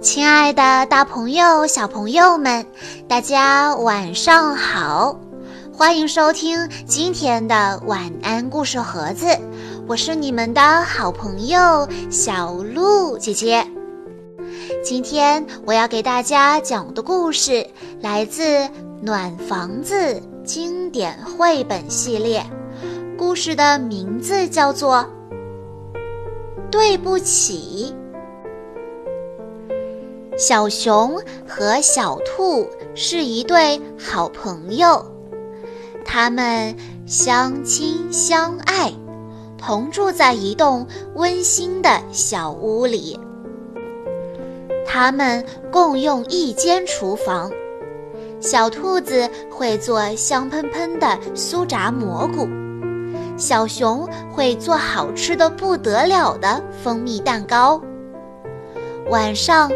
[0.00, 2.64] 亲爱的，大朋友、小朋友们，
[3.08, 5.18] 大家晚上好！
[5.72, 9.26] 欢迎收听今天的晚安故事盒子，
[9.88, 13.66] 我是你们的好朋友小鹿姐姐。
[14.84, 17.66] 今天我要给大家讲的故事
[18.00, 18.42] 来自
[19.02, 19.94] 《暖房子》
[20.44, 22.46] 经典绘本系列，
[23.18, 25.04] 故事的名字叫做
[26.70, 27.92] 《对不起》。
[30.38, 35.04] 小熊和小兔是一对好朋友，
[36.04, 36.76] 他们
[37.08, 38.94] 相亲相爱，
[39.58, 43.18] 同住在一栋温馨的小屋里。
[44.86, 47.50] 他们共用一间厨房，
[48.38, 52.46] 小兔子会做香喷喷的酥炸蘑菇，
[53.36, 57.82] 小熊会做好吃的不得了的蜂蜜蛋糕。
[59.10, 59.68] 晚上。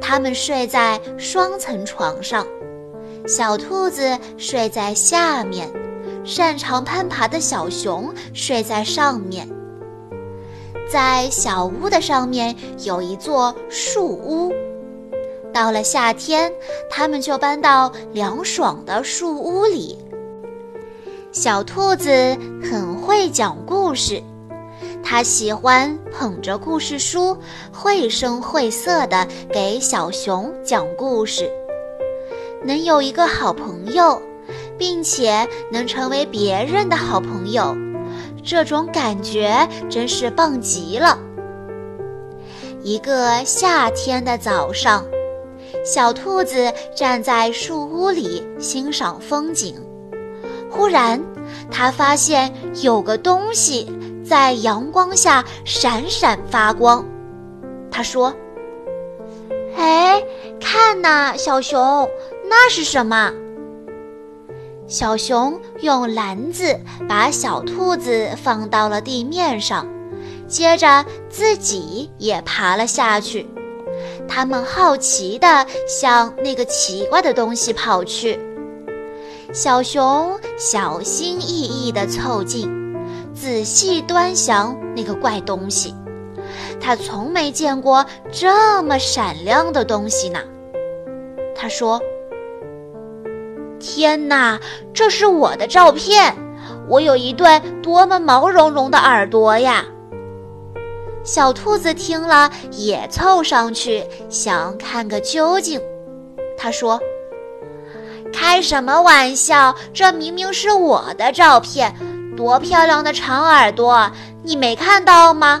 [0.00, 2.46] 他们睡在双层床上，
[3.26, 5.68] 小兔子睡在下面，
[6.24, 9.48] 擅长攀爬的小熊睡在上面。
[10.90, 14.52] 在小屋的上面有一座树屋，
[15.52, 16.50] 到了夏天，
[16.88, 19.98] 他们就搬到凉爽的树屋里。
[21.30, 22.10] 小兔子
[22.62, 24.22] 很会讲故事。
[25.02, 27.36] 他喜欢捧着故事书，
[27.72, 31.50] 绘声绘色地给小熊讲故事。
[32.62, 34.20] 能有一个好朋友，
[34.76, 37.74] 并且能成为别人的好朋友，
[38.44, 41.18] 这种感觉真是棒极了。
[42.82, 45.04] 一个夏天的早上，
[45.84, 49.74] 小兔子站在树屋里欣赏风景，
[50.70, 51.20] 忽然，
[51.70, 52.52] 它发现
[52.82, 53.90] 有个东西。
[54.28, 57.02] 在阳光下闪闪发光，
[57.90, 58.34] 他说
[59.74, 60.22] ：“哎，
[60.60, 62.06] 看呐，小熊，
[62.44, 63.32] 那是什么？”
[64.86, 66.78] 小熊用篮子
[67.08, 69.86] 把小兔子放到了地面上，
[70.46, 73.48] 接着自己也爬了下去。
[74.28, 78.38] 他们好奇地向那个奇怪的东西跑去。
[79.52, 82.77] 小熊小心翼翼地凑近。
[83.40, 85.94] 仔细端详那个怪东西，
[86.80, 90.40] 他从没见过这么闪亮的东西呢。
[91.54, 92.00] 他说
[93.78, 94.58] ：“天哪，
[94.92, 96.34] 这是我的照片！
[96.88, 99.84] 我有一对多么毛茸茸的耳朵呀！”
[101.22, 105.80] 小兔子听了也凑上去想看个究竟。
[106.56, 106.98] 他说
[108.34, 109.76] ：“开什么玩笑？
[109.94, 111.94] 这明明是我的照片！”
[112.38, 114.08] 多漂亮的长耳朵，
[114.44, 115.60] 你没看到吗？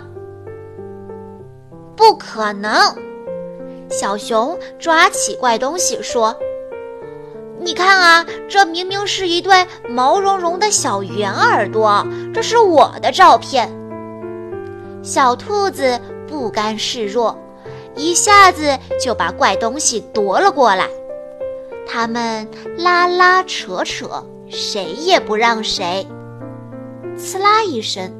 [1.96, 2.94] 不可能！
[3.90, 6.36] 小熊抓起怪东西说
[7.58, 13.68] ：“你看啊，这明明是一对毛茸茸的小圆耳朵，这是我的照片。”
[15.02, 17.36] 小兔子不甘示弱，
[17.96, 20.88] 一下子就把怪东西夺了过来。
[21.88, 26.06] 他们拉拉扯扯，谁也不让谁。
[27.18, 28.10] 刺啦一声，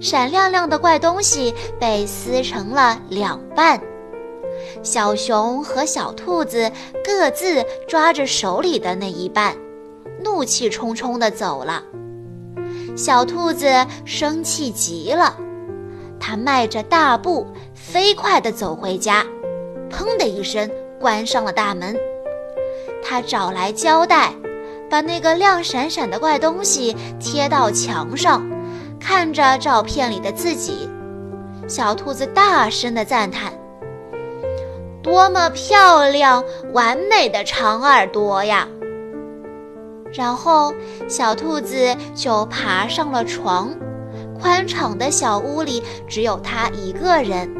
[0.00, 3.80] 闪亮亮的怪东西被撕成了两半。
[4.82, 6.70] 小熊和小兔子
[7.04, 9.56] 各自抓着手里的那一半，
[10.22, 11.84] 怒气冲冲地走了。
[12.96, 13.66] 小兔子
[14.04, 15.36] 生气极了，
[16.18, 19.24] 它迈着大步飞快地走回家，
[19.88, 20.68] 砰的一声
[21.00, 21.96] 关上了大门。
[23.00, 24.32] 它找来胶带。
[24.94, 28.48] 把那个亮闪闪的怪东西贴到墙上，
[29.00, 30.88] 看着照片里的自己，
[31.66, 33.52] 小兔子大声地赞叹
[35.02, 38.68] ：“多么漂亮、完美的长耳朵呀！”
[40.14, 40.72] 然后，
[41.08, 43.74] 小兔子就爬上了床。
[44.40, 47.52] 宽敞的小屋里只有它一个人，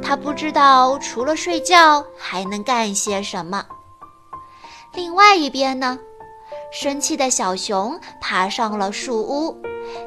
[0.00, 3.64] 它不知道除了睡觉还能干些什么。
[4.94, 5.98] 另外一边呢？
[6.70, 9.56] 生气的小熊爬上了树屋，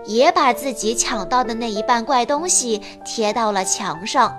[0.05, 4.33] 也把自己抢到的那一半怪东西贴到了墙上。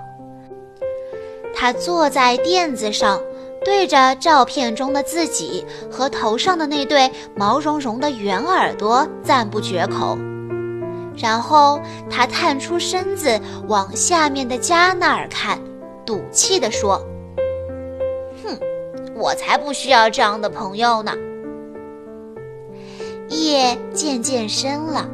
[1.55, 3.19] 他坐在垫子上，
[3.63, 10.17] 对着照片中的自己和头上的那对毛茸茸的圆耳朵赞不绝口。
[11.15, 11.79] 然后
[12.09, 15.57] 他探出身子往下面的家那儿看，
[16.05, 17.01] 赌气地说
[18.43, 18.59] ：“哼，
[19.15, 21.13] 我才不需要这样的朋友呢。”
[23.29, 25.07] 夜渐渐深了，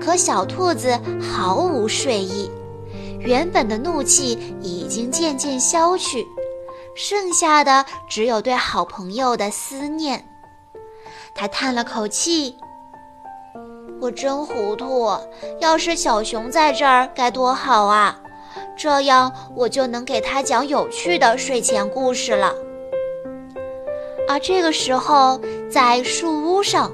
[0.00, 2.50] 可小兔子毫无睡意，
[3.18, 6.26] 原本的怒气已经渐渐消去，
[6.94, 10.24] 剩下的只有对好朋友的思念。
[11.34, 12.56] 他叹了口气
[14.00, 15.10] ：“我真糊涂，
[15.60, 18.18] 要是小熊在这儿该多好啊！
[18.76, 22.54] 这样我就能给他讲有趣的睡前故事了。”
[24.28, 26.90] 而这个时候，在树屋上，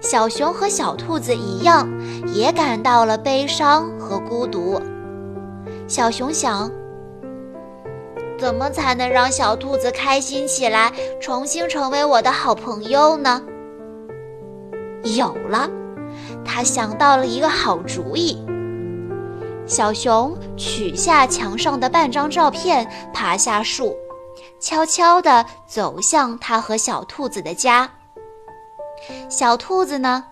[0.00, 1.88] 小熊和小兔子一样，
[2.32, 4.80] 也感到了悲伤和孤独。
[5.88, 6.70] 小熊想：
[8.38, 13.42] 怎么才能让小兔子开心起来，重新成为我的好朋友呢？
[15.02, 15.68] 有了，
[16.44, 18.44] 他想到了一个好主意。
[19.66, 23.96] 小熊取下墙上的半张照片，爬下树。
[24.60, 27.90] 悄悄地走向他和小兔子的家。
[29.28, 30.24] 小兔子呢？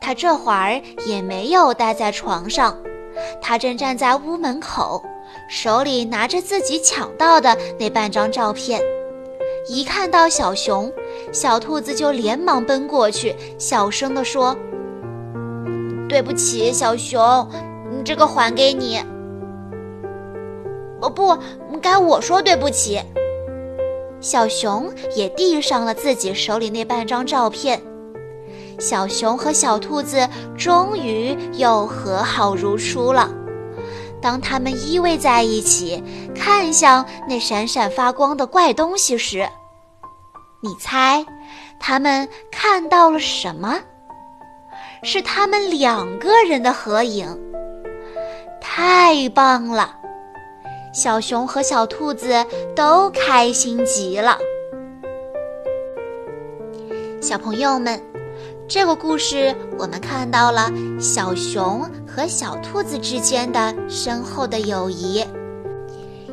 [0.00, 2.76] 它这会儿也没有待在床上，
[3.40, 5.02] 它正站在屋门口，
[5.48, 8.80] 手里拿着自己抢到的那半张照片。
[9.66, 10.92] 一看到小熊，
[11.32, 14.54] 小兔子就连忙奔过去，小声地说
[16.08, 17.48] ：“对不起，小熊，
[18.04, 19.02] 这个还给你。
[21.00, 21.38] ”“哦，不
[21.80, 23.00] 该我说对不起。”
[24.20, 27.80] 小熊也递上了自己手里那半张照片，
[28.78, 33.30] 小熊和小兔子终于又和好如初了。
[34.20, 36.02] 当他们依偎在一起，
[36.34, 39.48] 看向那闪闪发光的怪东西时，
[40.60, 41.24] 你猜，
[41.78, 43.78] 他们看到了什么？
[45.02, 47.38] 是他们两个人的合影。
[48.60, 49.94] 太棒了！
[50.94, 54.38] 小熊和小兔子都开心极了。
[57.20, 58.02] 小朋友们，
[58.66, 65.24] 这个故事我们看到了小熊和小兔子之间的深厚的友谊。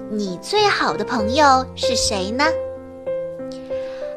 [0.09, 2.45] 你最好的朋友是谁呢？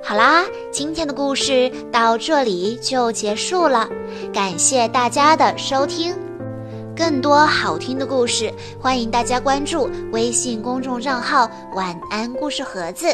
[0.03, 3.89] 好啦，今天的故事到这里就结束了，
[4.33, 6.15] 感谢大家的收听。
[6.97, 13.07] 更多好听的故事，欢迎大家关注微信公众账号“晚安故事盒子”，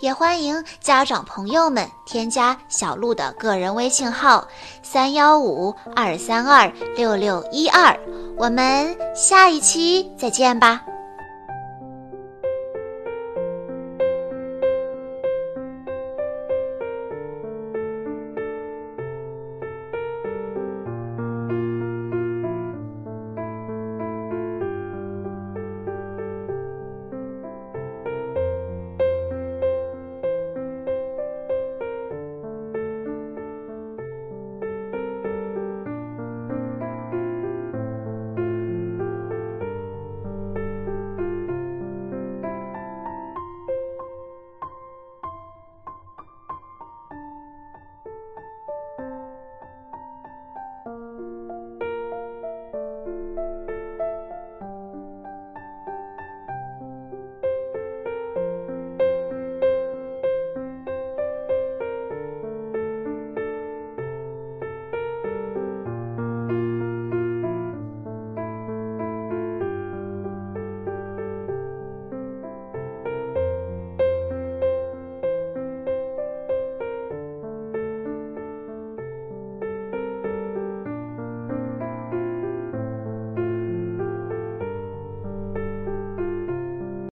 [0.00, 4.46] 也欢迎家长朋友们添加小鹿的个人微信号
[4.82, 7.98] “三幺五二三二六六一二”。
[8.38, 10.82] 我们下一期再见吧。